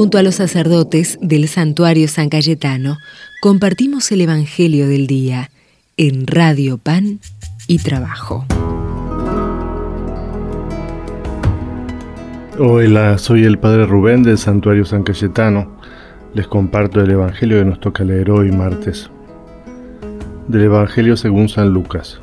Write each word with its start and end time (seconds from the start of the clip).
Junto 0.00 0.16
a 0.16 0.22
los 0.22 0.36
sacerdotes 0.36 1.18
del 1.20 1.46
santuario 1.46 2.08
San 2.08 2.30
Cayetano, 2.30 2.96
compartimos 3.42 4.10
el 4.12 4.22
Evangelio 4.22 4.88
del 4.88 5.06
Día 5.06 5.50
en 5.98 6.26
Radio 6.26 6.78
Pan 6.78 7.18
y 7.66 7.80
Trabajo. 7.80 8.46
Hola, 12.58 13.18
soy 13.18 13.44
el 13.44 13.58
Padre 13.58 13.84
Rubén 13.84 14.22
del 14.22 14.38
Santuario 14.38 14.86
San 14.86 15.02
Cayetano. 15.02 15.76
Les 16.32 16.46
comparto 16.46 17.02
el 17.02 17.10
Evangelio 17.10 17.58
que 17.58 17.66
nos 17.66 17.80
toca 17.80 18.02
leer 18.02 18.30
hoy 18.30 18.50
martes. 18.52 19.10
Del 20.48 20.62
Evangelio 20.62 21.14
según 21.18 21.50
San 21.50 21.74
Lucas. 21.74 22.22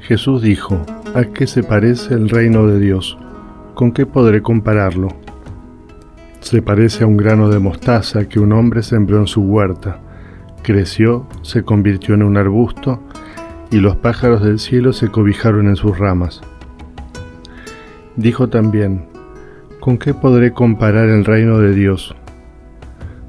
Jesús 0.00 0.40
dijo, 0.40 0.80
¿a 1.14 1.24
qué 1.24 1.46
se 1.46 1.62
parece 1.62 2.14
el 2.14 2.30
reino 2.30 2.66
de 2.66 2.80
Dios? 2.80 3.18
¿Con 3.74 3.92
qué 3.92 4.06
podré 4.06 4.40
compararlo? 4.40 5.27
Se 6.48 6.62
parece 6.62 7.04
a 7.04 7.06
un 7.06 7.18
grano 7.18 7.50
de 7.50 7.58
mostaza 7.58 8.26
que 8.26 8.40
un 8.40 8.54
hombre 8.54 8.82
sembró 8.82 9.18
en 9.18 9.26
su 9.26 9.42
huerta. 9.42 10.00
Creció, 10.62 11.26
se 11.42 11.62
convirtió 11.62 12.14
en 12.14 12.22
un 12.22 12.38
arbusto 12.38 13.02
y 13.70 13.76
los 13.76 13.96
pájaros 13.96 14.42
del 14.42 14.58
cielo 14.58 14.94
se 14.94 15.08
cobijaron 15.08 15.68
en 15.68 15.76
sus 15.76 15.98
ramas. 15.98 16.40
Dijo 18.16 18.48
también, 18.48 19.04
¿con 19.78 19.98
qué 19.98 20.14
podré 20.14 20.54
comparar 20.54 21.10
el 21.10 21.26
reino 21.26 21.58
de 21.58 21.74
Dios? 21.74 22.16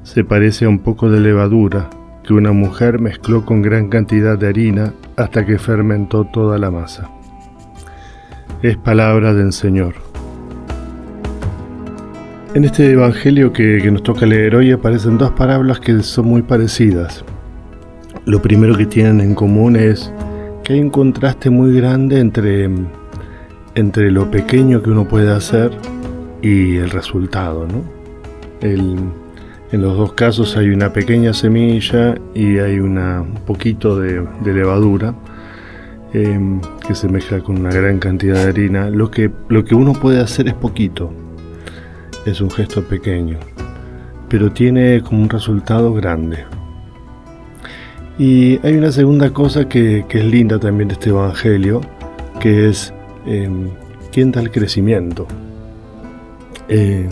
Se 0.02 0.24
parece 0.24 0.64
a 0.64 0.70
un 0.70 0.78
poco 0.78 1.10
de 1.10 1.20
levadura 1.20 1.90
que 2.24 2.32
una 2.32 2.52
mujer 2.52 3.00
mezcló 3.00 3.44
con 3.44 3.60
gran 3.60 3.90
cantidad 3.90 4.38
de 4.38 4.48
harina 4.48 4.94
hasta 5.16 5.44
que 5.44 5.58
fermentó 5.58 6.24
toda 6.24 6.56
la 6.56 6.70
masa. 6.70 7.10
Es 8.62 8.78
palabra 8.78 9.34
del 9.34 9.52
Señor. 9.52 10.09
En 12.52 12.64
este 12.64 12.90
Evangelio 12.90 13.52
que, 13.52 13.88
nos 13.92 14.02
toca 14.02 14.26
leer 14.26 14.56
hoy 14.56 14.72
aparecen 14.72 15.18
dos 15.18 15.30
parábolas 15.30 15.78
que 15.78 16.02
son 16.02 16.26
muy 16.26 16.42
parecidas. 16.42 17.24
Lo 18.26 18.42
primero 18.42 18.76
que 18.76 18.86
tienen 18.86 19.20
en 19.20 19.36
común 19.36 19.76
es 19.76 20.12
que 20.64 20.72
hay 20.72 20.80
un 20.80 20.90
contraste 20.90 21.48
muy 21.48 21.76
grande 21.76 22.18
entre 22.18 22.68
entre 23.76 24.10
lo 24.10 24.28
pequeño 24.32 24.82
que 24.82 24.90
uno 24.90 25.06
puede 25.06 25.30
hacer 25.30 25.70
y 26.42 26.76
el 26.76 26.90
resultado. 26.90 27.68
¿no? 27.68 28.00
en 28.62 29.12
los 29.70 29.96
dos 29.96 30.12
casos 30.14 30.56
hay 30.56 30.70
una 30.70 30.92
pequeña 30.92 31.32
semilla 31.32 32.16
y 32.34 32.58
hay 32.58 32.80
una, 32.80 33.22
un 33.22 33.34
poquito 33.46 33.96
de, 33.96 34.26
levadura 34.44 35.14
em, 36.12 36.60
que 36.86 36.96
se 36.96 37.08
mezcla 37.08 37.40
con 37.40 37.58
una 37.58 37.70
gran 37.70 38.00
cantidad 38.00 38.34
de 38.34 38.48
harina. 38.48 38.90
Lo 38.90 39.08
que, 39.08 39.30
lo 39.48 39.64
que 39.64 39.76
uno 39.76 39.92
puede 39.92 40.20
hacer 40.20 40.48
es 40.48 40.54
poquito, 40.54 41.12
es 42.26 42.40
un 42.40 42.50
gesto 42.50 42.82
pequeño, 42.82 43.38
pero 44.28 44.52
tiene 44.52 45.00
como 45.02 45.22
un 45.22 45.28
resultado 45.28 45.92
grande. 45.94 46.44
Y 48.18 48.58
hay 48.66 48.74
una 48.74 48.92
segunda 48.92 49.30
cosa 49.30 49.68
que, 49.68 50.04
que 50.08 50.18
es 50.18 50.24
linda 50.24 50.58
también 50.58 50.88
de 50.88 50.94
este 50.94 51.10
Evangelio, 51.10 51.80
que 52.38 52.68
es 52.68 52.92
¿quién 54.12 54.32
da 54.32 54.40
el 54.40 54.50
crecimiento? 54.50 55.26
Eh, 56.68 57.08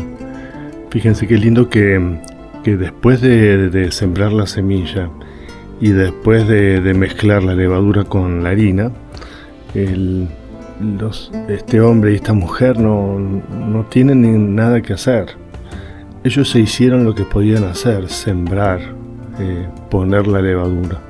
fíjense 0.91 1.27
qué 1.27 1.37
lindo 1.37 1.69
que, 1.69 2.19
después 2.65 3.21
de, 3.21 3.89
sembrar 3.91 4.33
la 4.33 4.47
semilla 4.47 5.11
y 5.81 5.91
después 5.91 6.47
de, 6.49 6.81
mezclar 6.95 7.43
la 7.43 7.55
levadura 7.55 8.05
con 8.05 8.43
la 8.43 8.51
harina, 8.51 8.93
este 11.49 11.81
hombre 11.81 12.13
y 12.13 12.17
esta 12.17 12.33
mujer 12.33 12.79
no, 12.79 13.19
no 13.19 13.85
tienen 13.87 14.55
nada 14.55 14.81
que 14.81 14.93
hacer. 14.93 15.37
Ellos 16.25 16.51
se 16.51 16.61
hicieron 16.61 17.05
lo 17.05 17.15
que 17.15 17.25
podían 17.25 17.65
hacer, 17.65 18.09
sembrar, 18.09 18.81
eh, 19.41 19.69
poner 19.91 20.27
la 20.27 20.43
levadura. 20.43 21.01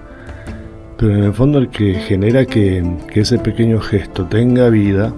Pero 0.99 1.15
en 1.15 1.25
el 1.25 1.33
fondo 1.33 1.59
el 1.59 1.69
que 1.69 1.95
genera 1.95 2.45
que, 2.45 2.85
ese 3.15 3.39
pequeño 3.39 3.81
gesto 3.81 4.27
tenga 4.27 4.69
vida 4.69 5.13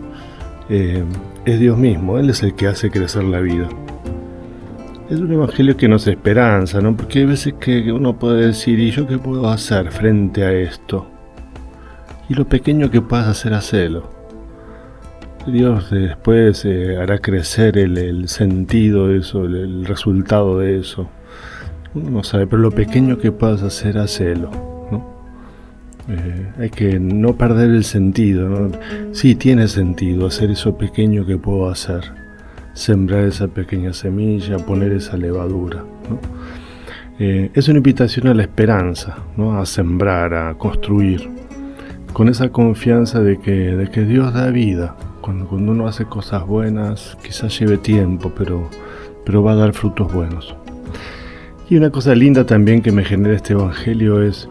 eh, 0.68 1.02
es 1.44 1.58
Dios 1.58 1.76
mismo, 1.76 2.18
Él 2.18 2.30
es 2.30 2.42
el 2.42 2.54
que 2.54 2.66
hace 2.66 2.90
crecer 2.90 3.24
la 3.24 3.40
vida. 3.40 3.68
Es 5.08 5.18
un 5.18 5.32
evangelio 5.32 5.76
que 5.76 5.88
nos 5.88 6.06
esperanza, 6.06 6.80
¿no? 6.80 6.96
Porque 6.96 7.20
hay 7.20 7.24
veces 7.24 7.54
que 7.54 7.90
uno 7.90 8.16
puede 8.16 8.46
decir, 8.46 8.78
¿y 8.78 8.92
yo 8.92 9.08
qué 9.08 9.18
puedo 9.18 9.50
hacer 9.50 9.90
frente 9.90 10.44
a 10.44 10.52
esto? 10.52 11.06
Y 12.28 12.34
lo 12.34 12.44
pequeño 12.44 12.90
que 12.90 13.00
puedas 13.00 13.26
hacer, 13.26 13.54
hacelo. 13.54 14.19
Dios 15.46 15.90
después 15.90 16.64
eh, 16.64 16.98
hará 16.98 17.18
crecer 17.18 17.78
el, 17.78 18.28
sentido 18.28 19.08
de 19.08 19.18
eso, 19.18 19.44
el, 19.44 19.86
resultado 19.86 20.58
de 20.58 20.78
eso. 20.78 21.08
Uno 21.94 22.10
no 22.10 22.24
sabe, 22.24 22.46
pero 22.46 22.62
lo 22.62 22.70
pequeño 22.70 23.18
que 23.18 23.32
puedas 23.32 23.62
hacer, 23.62 23.98
hacelo. 23.98 24.50
Eh, 26.08 26.52
hay 26.58 26.70
que 26.70 26.98
no 26.98 27.36
perder 27.36 27.70
el 27.70 27.84
sentido. 27.84 28.48
¿no? 28.48 28.70
Sí, 29.12 29.34
tiene 29.34 29.68
sentido 29.68 30.26
hacer 30.26 30.50
eso 30.50 30.76
pequeño 30.76 31.24
que 31.24 31.38
puedo 31.38 31.68
hacer. 31.70 32.12
Sembrar 32.74 33.24
esa 33.24 33.48
pequeña 33.48 33.92
semilla, 33.92 34.58
poner 34.58 34.92
esa 34.92 35.16
levadura. 35.16 35.84
Eh, 37.18 37.50
es 37.54 37.68
una 37.68 37.78
invitación 37.78 38.28
a 38.28 38.34
la 38.34 38.42
esperanza, 38.42 39.18
¿no? 39.36 39.58
a 39.58 39.66
sembrar, 39.66 40.34
a 40.34 40.54
construir. 40.54 41.28
Con 42.12 42.28
esa 42.28 42.50
confianza 42.50 43.20
de 43.20 43.38
que, 43.38 43.52
de 43.52 43.88
que 43.88 44.04
Dios 44.04 44.32
da 44.34 44.50
vida. 44.50 44.96
Cuando, 45.20 45.48
uno 45.50 45.86
hace 45.86 46.04
cosas 46.06 46.46
buenas, 46.46 47.16
quizás 47.22 47.58
lleve 47.58 47.78
tiempo, 47.78 48.32
pero, 48.36 48.68
pero 49.24 49.42
va 49.42 49.52
a 49.52 49.56
dar 49.56 49.72
frutos 49.72 50.12
buenos. 50.12 50.54
Y 51.68 51.76
una 51.76 51.90
cosa 51.90 52.14
linda 52.14 52.44
también 52.44 52.82
que 52.82 52.92
me 52.92 53.04
genera 53.04 53.36
este 53.36 53.52
Evangelio 53.52 54.22
es 54.22 54.48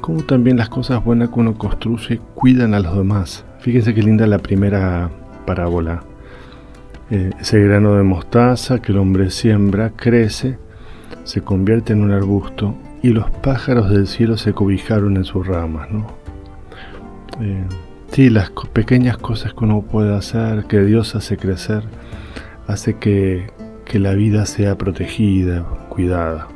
como 0.00 0.22
también 0.22 0.56
las 0.56 0.68
cosas 0.68 1.04
buenas 1.04 1.30
que 1.30 1.40
uno 1.40 1.54
construye 1.54 2.20
cuidan 2.34 2.74
a 2.74 2.80
los 2.80 2.96
demás. 2.96 3.44
Fíjense 3.60 3.94
qué 3.94 4.02
linda 4.02 4.26
la 4.26 4.38
primera 4.38 5.10
parábola. 5.46 6.02
Eh, 7.10 7.30
ese 7.40 7.60
grano 7.60 7.96
de 7.96 8.02
mostaza 8.02 8.80
que 8.80 8.92
el 8.92 8.98
hombre 8.98 9.30
siembra, 9.30 9.90
crece, 9.90 10.58
se 11.24 11.42
convierte 11.42 11.92
en 11.92 12.02
un 12.02 12.12
arbusto 12.12 12.74
y 13.02 13.08
los 13.08 13.30
pájaros 13.30 13.90
del 13.90 14.06
cielo 14.06 14.36
se 14.36 14.52
cobijaron 14.52 15.16
en 15.16 15.24
sus 15.24 15.46
ramas. 15.46 15.90
¿no? 15.90 16.06
Eh, 17.40 17.64
sí, 18.14 18.30
las 18.30 18.50
pequeñas 18.72 19.18
cosas 19.18 19.52
que 19.52 19.64
uno 19.64 19.82
puede 19.82 20.14
hacer, 20.14 20.64
que 20.64 20.80
Dios 20.80 21.14
hace 21.14 21.36
crecer, 21.36 21.82
hace 22.66 22.98
que, 22.98 23.50
que 23.84 23.98
la 23.98 24.14
vida 24.14 24.46
sea 24.46 24.78
protegida, 24.78 25.64
cuidada 25.88 26.48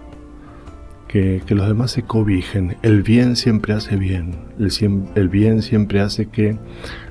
que, 1.09 1.43
los 1.49 1.67
demás 1.67 1.91
se 1.91 2.03
cobijen. 2.03 2.77
El 2.83 3.03
bien 3.03 3.35
siempre 3.35 3.73
hace 3.73 3.97
bien. 3.97 4.37
El, 4.59 5.29
bien 5.29 5.63
siempre 5.63 6.01
hace 6.01 6.27
que 6.27 6.57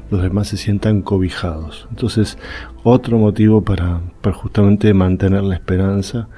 los 0.10 0.22
demás 0.22 0.48
se 0.48 0.58
sientan 0.58 1.02
cobijados. 1.02 1.88
Entonces, 1.90 2.38
otro 2.84 3.18
motivo 3.18 3.64
para, 3.64 4.02
para 4.22 4.36
justamente 4.36 4.94
mantener 4.94 5.44
la 5.44 5.56
esperanza 5.56 6.30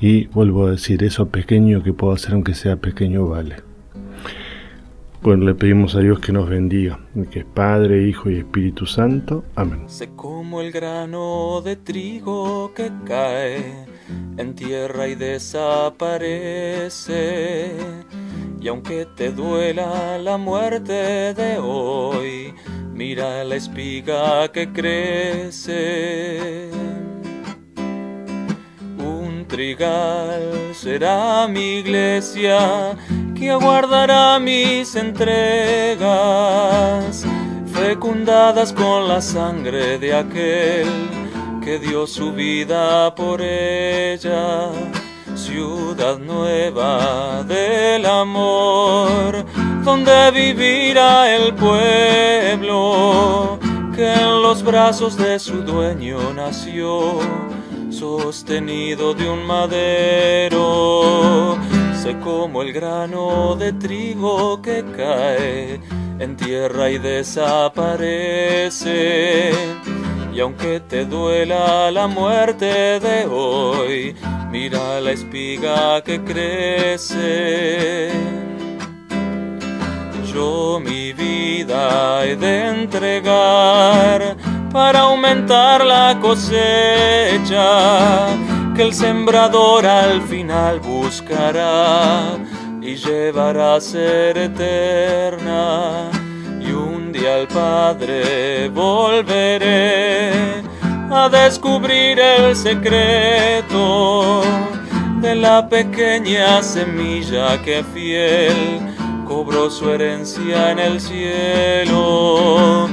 y 0.00 0.26
vuelvo 0.28 0.66
a 0.66 0.72
decir, 0.72 1.04
eso 1.04 1.28
pequeño 1.28 1.82
que 1.82 1.92
puedo 1.92 2.14
hacer, 2.14 2.32
aunque 2.32 2.54
sea 2.54 2.76
pequeño, 2.76 3.26
vale. 3.28 3.56
Bueno, 5.24 5.46
le 5.46 5.54
pedimos 5.54 5.94
a 5.94 6.00
Dios 6.00 6.20
que 6.20 6.32
nos 6.32 6.50
bendiga, 6.50 6.98
que 7.30 7.38
es 7.38 7.46
Padre, 7.46 8.06
Hijo 8.06 8.28
y 8.28 8.36
Espíritu 8.36 8.84
Santo. 8.84 9.42
Amén. 9.54 9.88
Sé 9.88 10.10
como 10.14 10.60
el 10.60 10.70
grano 10.70 11.62
de 11.62 11.76
trigo 11.76 12.74
que 12.74 12.92
cae 13.06 13.86
en 14.36 14.54
tierra 14.54 15.08
y 15.08 15.14
desaparece. 15.14 17.72
Y 18.60 18.68
aunque 18.68 19.06
te 19.16 19.32
duela 19.32 20.18
la 20.18 20.36
muerte 20.36 21.32
de 21.32 21.58
hoy, 21.58 22.52
mira 22.92 23.44
la 23.44 23.56
espiga 23.56 24.52
que 24.52 24.70
crece. 24.74 26.68
Un 28.98 29.46
trigal 29.48 30.52
será 30.74 31.48
mi 31.48 31.78
iglesia 31.78 32.94
que 33.44 33.50
aguardará 33.50 34.38
mis 34.38 34.96
entregas, 34.96 36.06
fecundadas 37.74 38.72
con 38.72 39.06
la 39.06 39.20
sangre 39.20 39.98
de 39.98 40.14
aquel 40.14 40.88
que 41.62 41.78
dio 41.78 42.06
su 42.06 42.32
vida 42.32 43.14
por 43.14 43.42
ella, 43.42 44.70
ciudad 45.34 46.16
nueva 46.18 47.42
del 47.42 48.06
amor, 48.06 49.44
donde 49.84 50.30
vivirá 50.30 51.36
el 51.36 51.52
pueblo 51.54 53.58
que 53.94 54.10
en 54.10 54.42
los 54.42 54.62
brazos 54.62 55.18
de 55.18 55.38
su 55.38 55.62
dueño 55.62 56.32
nació, 56.34 57.18
sostenido 57.90 59.12
de 59.12 59.28
un 59.28 59.46
madero, 59.46 61.53
como 62.12 62.60
el 62.60 62.72
grano 62.72 63.56
de 63.56 63.72
trigo 63.72 64.60
que 64.60 64.84
cae 64.94 65.80
en 66.18 66.36
tierra 66.36 66.90
y 66.90 66.98
desaparece 66.98 69.52
Y 70.34 70.40
aunque 70.40 70.80
te 70.80 71.06
duela 71.06 71.90
la 71.90 72.06
muerte 72.06 73.00
de 73.00 73.24
hoy, 73.24 74.14
mira 74.50 75.00
la 75.00 75.12
espiga 75.12 76.02
que 76.02 76.22
crece. 76.22 78.10
Yo 80.30 80.78
mi 80.80 81.14
vida 81.14 82.26
he 82.26 82.36
de 82.36 82.68
entregar 82.68 84.36
para 84.70 85.00
aumentar 85.00 85.86
la 85.86 86.18
cosecha 86.20 87.64
que 88.74 88.82
el 88.82 88.92
sembrador 88.92 89.86
al 89.86 90.20
final 90.22 90.80
buscará 90.80 92.36
y 92.82 92.96
llevará 92.96 93.76
a 93.76 93.80
ser 93.80 94.36
eterna. 94.36 96.10
Y 96.60 96.72
un 96.72 97.12
día 97.12 97.36
al 97.36 97.46
Padre 97.46 98.68
volveré 98.70 100.32
a 101.10 101.28
descubrir 101.28 102.18
el 102.18 102.56
secreto 102.56 104.42
de 105.20 105.36
la 105.36 105.68
pequeña 105.68 106.60
semilla 106.62 107.62
que 107.62 107.84
fiel 107.94 108.80
cobró 109.28 109.70
su 109.70 109.88
herencia 109.90 110.72
en 110.72 110.80
el 110.80 111.00
cielo. 111.00 112.88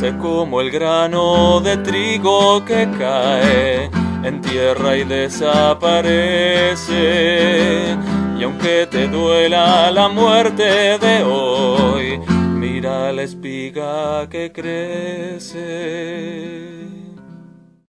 Sé 0.00 0.16
como 0.16 0.62
el 0.62 0.70
grano 0.70 1.60
de 1.60 1.76
trigo 1.78 2.64
que 2.64 2.88
cae 2.98 4.05
en 4.22 4.40
tierra 4.40 4.96
y 4.96 5.02
desaparece. 5.04 7.96
Y 8.38 8.44
aunque 8.44 8.86
te 8.90 9.08
duela 9.08 9.90
la 9.90 10.08
muerte 10.08 10.98
de 10.98 11.22
hoy, 11.24 12.20
mira 12.54 13.12
la 13.12 13.22
espiga 13.22 14.28
que 14.28 14.52
crece. 14.52 15.56